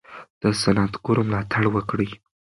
[0.41, 2.09] د صنعتګرو ملاتړ وکړئ.